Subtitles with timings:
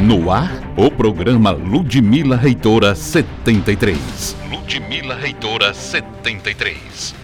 [0.00, 4.36] No ar, o programa Ludmila Reitora 73.
[4.48, 7.16] Ludmila Reitora 73.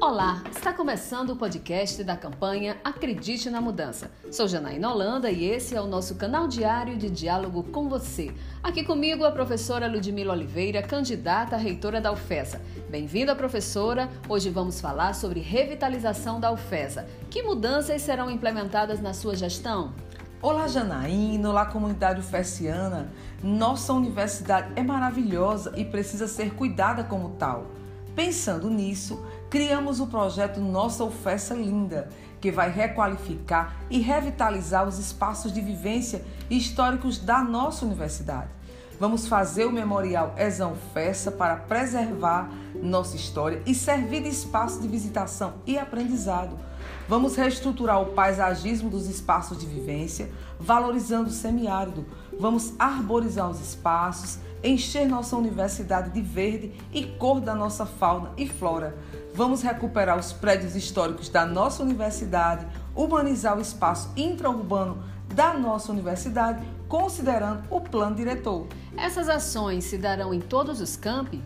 [0.00, 4.10] Olá, está começando o podcast da campanha Acredite na Mudança.
[4.30, 8.30] Sou Janaína Holanda e esse é o nosso canal diário de diálogo com você.
[8.62, 12.60] Aqui comigo a professora Ludmila Oliveira, candidata a reitora da UFESA.
[12.90, 14.10] Bem-vinda, professora.
[14.28, 17.08] Hoje vamos falar sobre revitalização da UFESA.
[17.30, 19.94] Que mudanças serão implementadas na sua gestão?
[20.42, 21.48] Olá, Janaína.
[21.48, 23.10] Olá, comunidade ufesiana.
[23.42, 27.80] Nossa universidade é maravilhosa e precisa ser cuidada como tal.
[28.14, 32.08] Pensando nisso, criamos o projeto Nossa Oferta Linda,
[32.40, 38.48] que vai requalificar e revitalizar os espaços de vivência históricos da nossa universidade.
[39.00, 42.50] Vamos fazer o memorial Exão Festa para preservar
[42.82, 46.54] nossa história e servir de espaço de visitação e aprendizado.
[47.08, 52.04] Vamos reestruturar o paisagismo dos espaços de vivência, valorizando o semiárido.
[52.38, 58.46] Vamos arborizar os espaços, encher nossa universidade de verde e cor da nossa fauna e
[58.46, 58.98] flora.
[59.34, 65.02] Vamos recuperar os prédios históricos da nossa universidade, humanizar o espaço intraurbano
[65.34, 66.60] da nossa universidade,
[66.90, 68.66] considerando o plano diretor.
[68.98, 71.40] Essas ações se darão em todos os campi?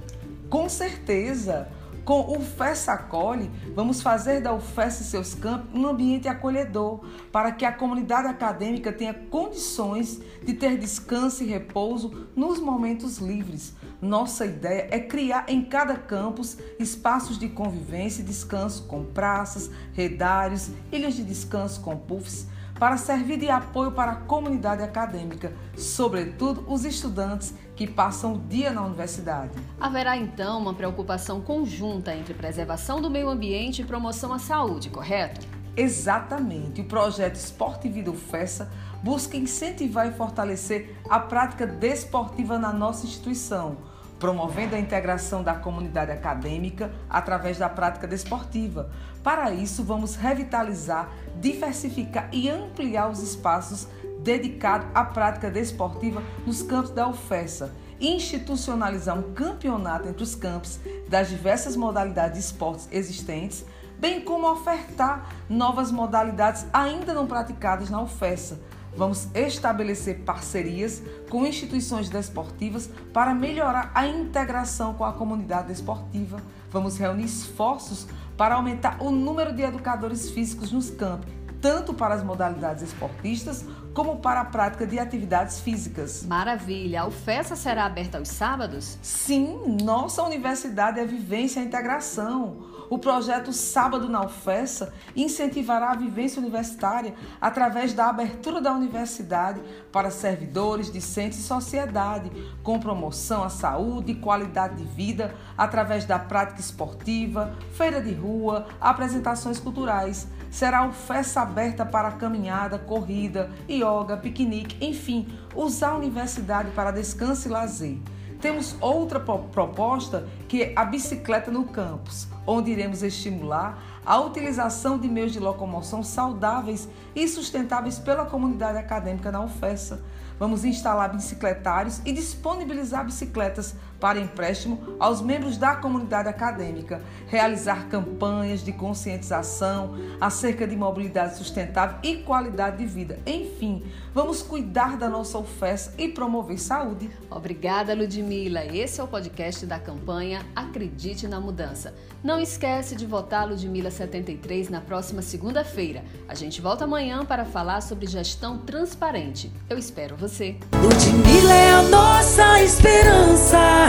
[0.48, 1.68] Com certeza!
[2.02, 7.00] Com o FES Acolhe, vamos fazer da UFES e seus campos um ambiente acolhedor
[7.32, 13.72] para que a comunidade acadêmica tenha condições de ter descanso e repouso nos momentos livres.
[14.02, 20.70] Nossa ideia é criar em cada campus espaços de convivência e descanso com praças, redários,
[20.92, 22.46] ilhas de descanso com puffs,
[22.84, 28.72] para servir de apoio para a comunidade acadêmica, sobretudo os estudantes que passam o dia
[28.72, 29.52] na universidade.
[29.80, 35.46] Haverá então uma preocupação conjunta entre preservação do meio ambiente e promoção à saúde, correto?
[35.74, 36.82] Exatamente.
[36.82, 38.70] O projeto Esporte e Vida UFESA
[39.02, 43.78] busca incentivar e fortalecer a prática desportiva na nossa instituição,
[44.24, 48.88] promovendo a integração da comunidade acadêmica através da prática desportiva.
[49.22, 53.86] Para isso, vamos revitalizar, diversificar e ampliar os espaços
[54.20, 61.28] dedicados à prática desportiva nos campos da UFESA, institucionalizar um campeonato entre os campos das
[61.28, 63.62] diversas modalidades de esportes existentes,
[63.98, 68.58] bem como ofertar novas modalidades ainda não praticadas na UFESA.
[68.96, 76.40] Vamos estabelecer parcerias com instituições desportivas para melhorar a integração com a comunidade desportiva.
[76.70, 78.06] Vamos reunir esforços
[78.36, 84.16] para aumentar o número de educadores físicos nos campos tanto para as modalidades esportistas como
[84.16, 86.24] para a prática de atividades físicas.
[86.26, 87.02] Maravilha!
[87.02, 88.98] A UFESA será aberta aos sábados?
[89.00, 92.74] Sim, nossa universidade é vivência e integração.
[92.90, 99.60] O projeto Sábado na UFESA incentivará a vivência universitária através da abertura da universidade
[99.90, 102.30] para servidores, discentes e sociedade,
[102.62, 108.66] com promoção à saúde e qualidade de vida através da prática esportiva, feira de rua,
[108.80, 110.28] apresentações culturais.
[110.50, 113.50] Será a UFESA aberta para caminhada, corrida,
[113.84, 117.98] yoga, piquenique, enfim, usar a universidade para descanso e lazer.
[118.40, 125.08] Temos outra proposta que é a bicicleta no campus, onde iremos estimular a utilização de
[125.08, 130.02] meios de locomoção saudáveis e sustentáveis pela comunidade acadêmica na UFESA.
[130.38, 138.62] Vamos instalar bicicletários e disponibilizar bicicletas para empréstimo aos membros da comunidade acadêmica, realizar campanhas
[138.62, 143.18] de conscientização acerca de mobilidade sustentável e qualidade de vida.
[143.24, 147.08] Enfim, vamos cuidar da nossa UFES e promover saúde.
[147.30, 148.64] Obrigada, Ludmila.
[148.66, 151.94] Esse é o podcast da campanha Acredite na Mudança.
[152.22, 156.02] Não esquece de votar Ludmila 73 na próxima segunda-feira.
[156.28, 159.50] A gente volta amanhã para falar sobre gestão transparente.
[159.68, 160.56] Eu espero você.
[160.72, 163.88] Ludmilla é a nossa esperança.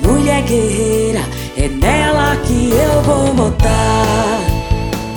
[0.00, 1.20] Mulher guerreira,
[1.56, 4.40] é nela que eu vou votar.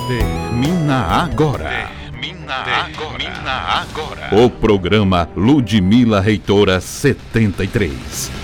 [0.08, 1.90] Termina agora.
[2.11, 3.17] Termina agora.
[3.17, 4.44] Termina agora.
[4.44, 8.41] O programa Ludmila Reitora 73.